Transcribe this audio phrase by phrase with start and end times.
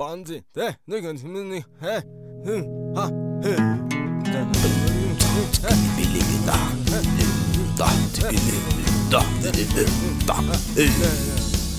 [0.00, 2.02] 梆子，对，那个什么那，哎，
[2.46, 2.64] 嗯，
[2.94, 3.10] 好，
[3.42, 3.86] 嗯，
[4.24, 4.32] 哒，
[7.76, 7.86] 哒，
[10.26, 10.40] 哒，哒，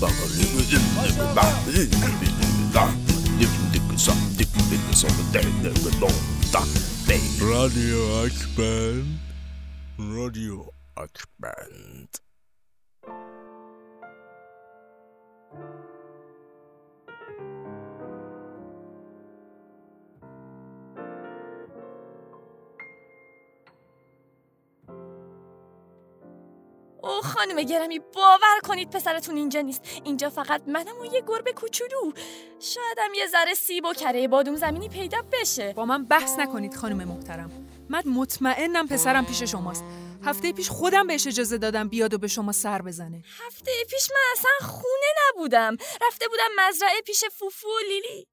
[0.00, 1.74] 八个零个人，那个八，嗯，
[2.72, 2.94] 哒，
[3.40, 6.08] 那个那个啥，那个那个什么的，那个弄
[6.52, 6.62] 哒
[7.40, 12.06] ，Radio X Band，Radio X Band。
[27.02, 29.82] او خانم گرمی باور کنید پسرتون اینجا نیست.
[30.04, 32.12] اینجا فقط منم و یه گربه کوچولو.
[32.60, 35.72] شایدم یه ذره سیب و کره بادوم زمینی پیدا بشه.
[35.72, 37.68] با من بحث نکنید خانم محترم.
[37.90, 39.84] من مطمئنم پسرم پیش شماست.
[40.24, 43.22] هفته پیش خودم بهش اجازه دادم بیاد و به شما سر بزنه.
[43.46, 45.76] هفته پیش من اصلا خونه نبودم.
[46.06, 48.26] رفته بودم مزرعه پیش فوفو و لیلی.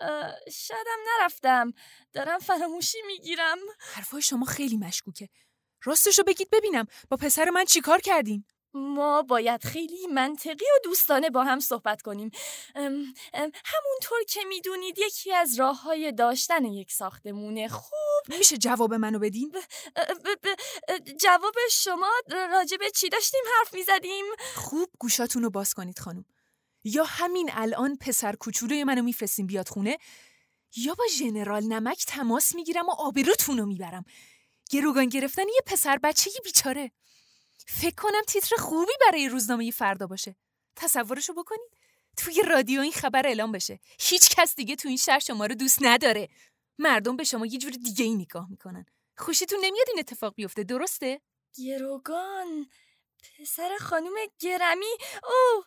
[0.00, 1.72] اه، شایدم نرفتم.
[2.12, 3.58] دارم فراموشی می‌گیرم.
[3.94, 5.28] حرفای شما خیلی مشکوکه.
[5.84, 6.86] راستشو بگید ببینم.
[7.10, 8.44] با پسر من چیکار کردین؟
[8.74, 12.30] ما باید خیلی منطقی و دوستانه با هم صحبت کنیم.
[12.74, 18.38] ام، ام، همونطور که می‌دونید یکی از راه های داشتن یک ساختمون خوب.
[18.38, 19.58] میشه جواب منو بدین؟ ب-
[20.42, 20.48] ب-
[20.88, 26.24] اه، جواب شما راجع به چی داشتیم حرف می‌زدیم؟ خوب گوشاتون رو باز کنید خانم.
[26.84, 29.98] یا همین الان پسر کوچولوی منو میفرستین بیاد خونه
[30.76, 34.04] یا با ژنرال نمک تماس می‌گیرم و آبروتون رو می‌برم.
[34.72, 36.92] گروگان گرفتن یه پسر بچه بیچاره.
[37.66, 40.36] فکر کنم تیتر خوبی برای روزنامه فردا باشه.
[40.76, 41.70] تصورشو بکنید
[42.16, 43.80] توی رادیو این خبر اعلام بشه.
[44.00, 46.28] هیچ کس دیگه تو این شهر شما رو دوست نداره.
[46.78, 48.86] مردم به شما یه جور دیگه ای نگاه می‌کنن.
[49.16, 51.20] خوشیتون نمیاد این اتفاق بیفته درسته؟
[51.58, 52.70] گروگان
[53.38, 54.92] پسر خانم گرمی.
[55.24, 55.64] او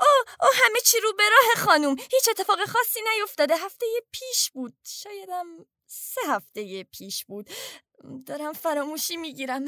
[0.00, 0.06] او
[0.40, 3.56] او همه چی رو به راه خانم هیچ اتفاق خاصی نیفتاده.
[3.56, 4.76] هفته پیش بود.
[4.84, 5.46] شایدم
[5.88, 7.50] سه هفته پیش بود.
[8.26, 9.64] دارم فراموشی می‌گیرم.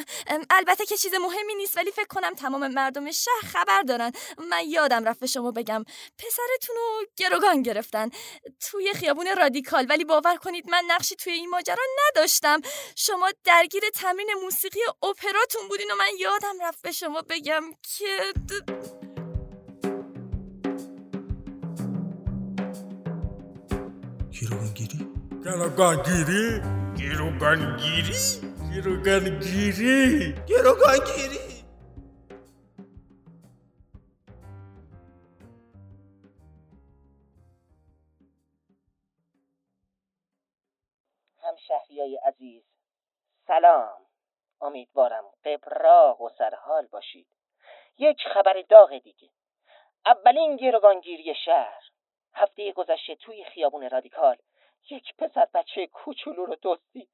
[0.50, 4.12] البته که چیز مهمی نیست ولی فکر کنم تمام مردم شهر خبر دارن.
[4.50, 5.84] من یادم رفت به شما بگم.
[6.18, 8.10] پسرتون رو گروگان گرفتن.
[8.60, 9.86] توی خیابون رادیکال.
[9.88, 12.60] ولی باور کنید من نقشی توی این ماجرا نداشتم.
[12.96, 18.32] شما درگیر تمرین موسیقی اپراتون بودین و من یادم رفت به شما بگم که
[24.30, 26.60] گیروگانگیری گروگانگیری
[26.98, 28.20] گروگانگیری
[28.74, 31.64] گروگانگیری گروگانگیری
[41.42, 42.62] همشهریای عزیز
[43.46, 44.06] سلام.
[44.60, 47.26] امیدوارم قبراق و سرحال باشید.
[47.98, 49.30] یک خبر داغ دیگه.
[50.06, 51.82] اولین گروگانگیری شهر.
[52.34, 54.36] هفته گذشته توی خیابون رادیکال
[54.90, 57.08] یک پسر بچه کوچولو رو دزدید.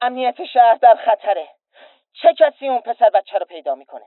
[0.00, 1.48] امنیت شهر در خطره.
[2.12, 4.06] چه کسی اون پسر بچه رو پیدا می‌کنه؟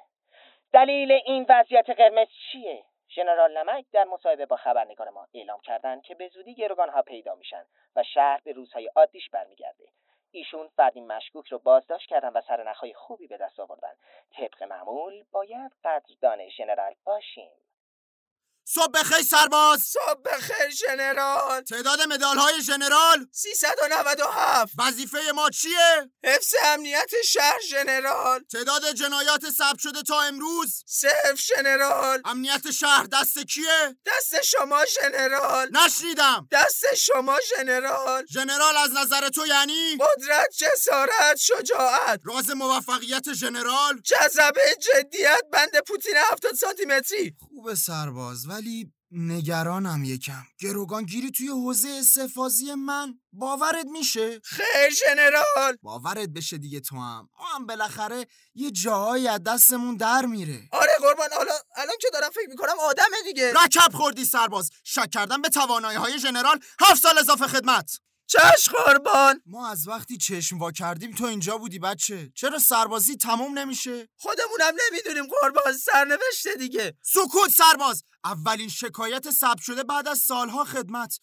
[0.74, 6.16] دلیل این وضعیت قرمز چیه؟ ژنرال نمک در مصاحبه با خبرنگار ما اعلام کردند که
[6.16, 7.66] به زودی گروگان ها پیدا میشن
[7.96, 9.86] و شهر به روزهای عادیش برمیگرده.
[10.32, 13.94] ایشون فردی مشکوک رو بازداشت کردن و سرنخهای خوبی به دست آوردن.
[14.38, 17.52] طبق معمول باید قدردان ژنرال باشیم.
[18.68, 19.80] صبح بخیر سرباز.
[19.80, 28.40] صبح بخیر ژنرال تعداد مدال های ژنرال 397 وظیفه ما چیه؟ حفظ امنیت شهر ژنرال
[28.52, 30.84] تعداد جنایات ثبت شده تا امروز.
[30.88, 36.48] صفر ژنرال امنیت شهر دست کیه؟ دست شما ژنرال نشنیدم.
[36.52, 42.20] دست شما ژنرال ژنرال از نظر تو یعنی؟ قدرت جسارت شجاعت.
[42.24, 47.36] راز موفقیت ژنرال جذبه جدیت بند پوتین 70 سانتی متری.
[47.40, 48.55] خوبه سرباز.
[48.56, 50.44] ولی نگرانم یکم.
[50.60, 57.30] گروگانگیری توی حوزه استحفاظی من باورت میشه؟ خیر ژنرال باورت بشه دیگه تو هم.
[57.40, 60.70] ما هم بالاخره یه جاهایی از دستمون در میره.
[60.72, 63.54] آره قربان حالا الان که دارم فکر می‌کنم آدمه دیگه.
[63.64, 64.70] رکب خوردی سرباز.
[64.84, 68.00] شک کردم به توانایی های ژنرال هفت سال اضافه خدمت.
[68.28, 69.42] چش قربان.
[69.46, 72.32] ما از وقتی چشم وا کردیم تو اینجا بودی بچه.
[72.36, 76.98] چرا سربازی تموم نمیشه؟ خودمونم نمی‌دونیم قربان سرنوشته دیگه.
[77.02, 78.04] سکوت سرباز!
[78.26, 81.20] اولین شکایت ثبت شده بعد از سالها خدمت.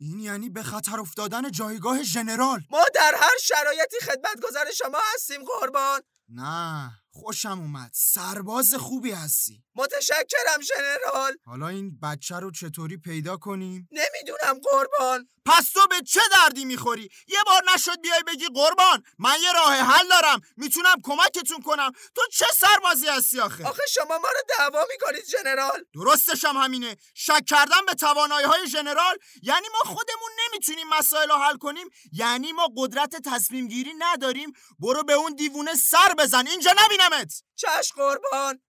[0.00, 6.00] این یعنی به خطر افتادن جایگاه ژنرال ما در هر شرایطی خدمتگزار شما هستیم قربان.
[6.28, 6.90] نه.
[7.20, 7.90] خوشم اومد.
[7.94, 9.62] سرباز خوبی هستی.
[9.74, 15.28] متشکرم ژنرال حالا این بچه رو چطوری پیدا کنیم؟ نمی‌دونم قربان.
[15.46, 19.74] پس تو به چه دردی می‌خوری؟ یه بار نشد بیای بگی قربان من یه راه
[19.74, 20.40] حل دارم.
[20.56, 21.92] می‌تونم کمکتون کنم.
[22.14, 25.84] تو چه سربازی هستی آخه؟ آخه شما ما رو دعوا می‌کنید جنرال.
[25.94, 26.96] درستش هم همینه.
[27.14, 31.88] شک کردن به توانایی های ژنرال یعنی ما خودمون نمی‌تونیم مسائل رو حل کنیم.
[32.12, 34.52] یعنی ما قدرت تصمیم گیری نداریم.
[34.78, 36.46] برو به اون دیوونه سر بزن.
[36.46, 36.72] اینجا
[37.06, 38.60] نبینمت چش قربان.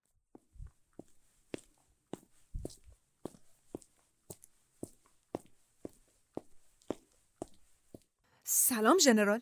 [8.43, 9.41] سلام ژنرال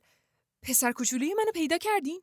[0.62, 2.22] پسر کوچولوی منو پیدا کردین؟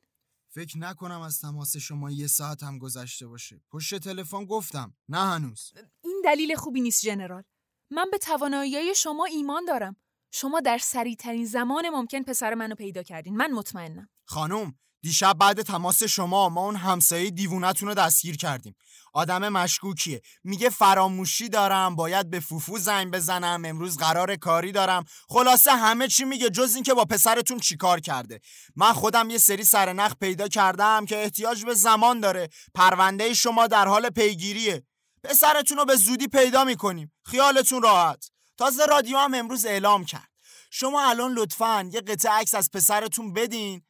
[0.48, 3.60] فکر نکنم از تماس شما یه ساعت هم گذشته باشه.
[3.70, 4.94] پشت تلفن گفتم.
[5.08, 5.72] نه هنوز.
[6.04, 7.44] این دلیل خوبی نیست ژنرال
[7.90, 9.96] من به توانایی شما ایمان دارم.
[10.30, 13.36] شما در سریعترین زمان ممکن پسر منو پیدا کردین.
[13.36, 14.08] من مطمئنم.
[14.24, 18.74] خانم دیشب بعد تماس شما ما اون همسایه دیوونتون رو دستگیر کردیم.
[19.12, 20.20] آدم مشکوکیه.
[20.44, 25.04] میگه فراموشی دارم باید به فوفو زنگ بزنم امروز قرار کاری دارم.
[25.28, 28.40] خلاصه همه چی میگه جز اینکه با پسرتون چیکار کرده.
[28.76, 32.48] من خودم یه سری سرنخ پیدا کردم که احتیاج به زمان داره.
[32.74, 34.82] پرونده شما در حال پیگیریه.
[35.24, 37.12] پسرتون رو به زودی پیدا می‌کنیم.
[37.24, 38.30] خیالتون راحت.
[38.58, 40.28] تازه رادیو هم امروز اعلام کرد.
[40.70, 43.82] شما الان لطفا یه قطعه عکس از پسرتون بدین.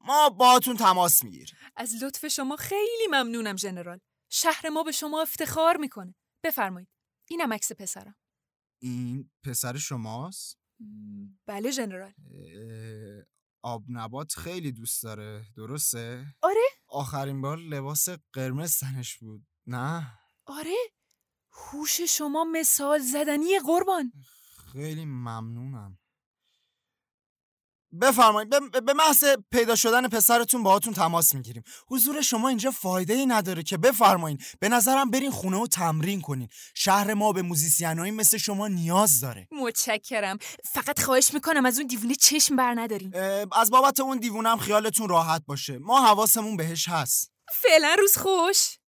[0.00, 1.56] ما باهاتون تماس می‌گیریم.
[1.76, 4.00] از لطف شما خیلی ممنونم ژنرال
[4.30, 6.14] شهر ما به شما افتخار می‌کنه.
[6.44, 6.88] بفرمایید.
[7.30, 8.16] اینم عکس پسرم.
[8.82, 10.58] این پسر شماست؟
[11.46, 13.24] بله ژنرال اه،
[13.62, 15.44] آب نبات خیلی دوست داره.
[15.56, 19.46] درسته؟ آره؟ آخرین بار لباس قرمز تنش بود.
[19.66, 20.76] نه؟ آره؟
[21.52, 24.12] هوش شما مثال زدنی قربان.
[24.72, 25.98] خیلی ممنونم.
[28.02, 31.62] بفرمایید به- به محض پیدا شدن پسرتون باهاتون تماس می‌گیریم.
[31.88, 36.48] حضور شما اینجا فایده ای نداره که بفرمایین به نظرم برین خونه و تمرین کنین.
[36.74, 39.48] شهر ما به موزیسینایی مثل شما نیاز داره.
[39.52, 40.38] متشکرم.
[40.64, 43.10] فقط خواهش می‌کنم از اون دیوونه چشم بر ندارین.
[43.14, 45.78] اه، از بابت اون دیوونم خیالتون راحت باشه.
[45.78, 47.32] ما حواسمون بهش هست.
[47.62, 48.78] فعلا روز خوش.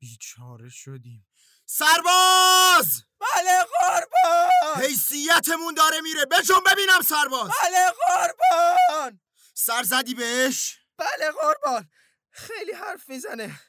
[0.00, 1.26] بیچاره شدیم.
[1.66, 3.02] سرباز!
[3.20, 4.82] بله قربان!
[4.82, 6.24] حیثیتمون داره میره.
[6.24, 7.50] بجون ببینم سرباز.
[7.62, 9.20] بله قربان!
[9.54, 10.78] سر زدی بهش.
[10.98, 11.88] بله قربان.
[12.30, 13.60] خیلی حرف می‌زنه.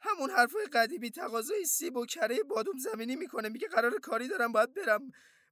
[0.00, 3.48] همون حرفای قدیمی تقاضای سیب و کره بادوم زمینی می‌کنه.
[3.48, 5.00] میگه قرار کاری دارم باید برم.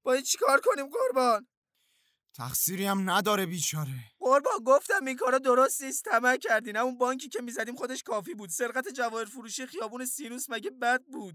[0.02, 1.48] باید چیکار کنیم قربان؟
[2.36, 3.90] تقصیری هم نداره بیچاره.
[4.18, 6.04] قربان گفتم این کارا درست نیست.
[6.04, 6.76] طمع کردین.
[6.76, 8.50] اون بانکی که می‌زدیم خودش کافی بود.
[8.50, 11.34] سرقت جواهر فروشی خیابون سینوس مگه بد بود؟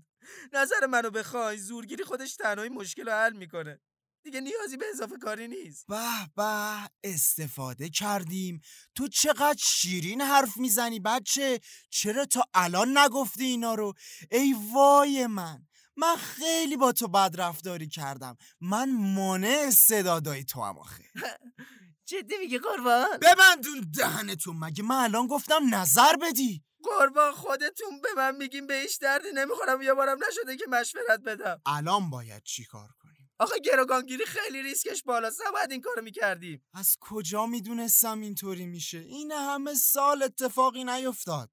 [0.53, 1.57] نظر منو بخوای.
[1.57, 3.79] زورگیری خودش تنهایی مشکل رو حل می‌کنه.
[4.23, 5.87] دیگه نیازی به اضافه کاری نیست.
[5.87, 8.61] به به استفاده کردیم.
[8.95, 11.59] تو چقدر شیرین حرف می‌زنی بچه؟
[11.89, 13.93] چرا تا الان نگفتی اینا رو؟
[14.31, 15.67] ای وای من.
[16.01, 18.37] من خیلی با تو بد رفتاری کردم.
[18.61, 21.03] من مانع استعدادای تو هم آخه.
[22.09, 26.63] جدی میگی قربان؟ ببندون دهنتون مگه؟ من الان گفتم نظر بدی.
[26.83, 29.81] قربان خودتون به من میگین به هیچ دردی نمی‌خورم.
[29.81, 31.61] یه بارم نشده که مشورت بدم.
[31.65, 36.65] الان باید چیکار کنیم؟ آخه گروگانگیری خیلی ریسکش بالاست نباید این کارو می‌کردیم.
[36.73, 41.49] از کجا می‌دونستم اینطوری میشه؟ این همه سال اتفاقی نیفتاد.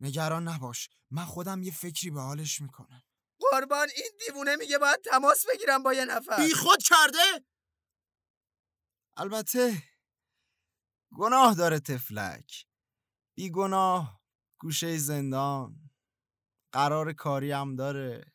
[0.00, 0.88] نگران نباش.
[1.10, 3.02] من خودم یه فکری به حالش می‌کنم.
[3.50, 6.36] قربان این دیوونه میگه باید تماس بگیرم با یه نفر.
[6.36, 7.44] بی خود کرده؟
[9.16, 9.82] البته
[11.18, 12.66] گناه داره تفلک
[13.34, 14.20] بی گناه
[14.60, 15.90] گوشه زندان.
[16.72, 18.32] قرار کاری هم داره.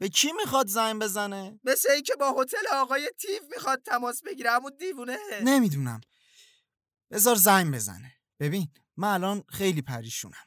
[0.00, 4.50] به کی می‌خواد زنگ بزنه؟ مثل ای که با هتل آقای تیف می‌خواد تماس بگیره
[4.50, 5.18] همون دیوونه.
[5.44, 6.00] نمی‌دونم.
[7.10, 8.12] بذار زنگ بزنه.
[8.40, 10.46] ببین من الان خیلی پریشونم.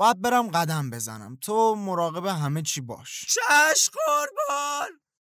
[0.00, 1.36] باید برم قدم بزنم.
[1.36, 3.24] تو مراقب همه چی باش.
[3.28, 5.09] چش قربان!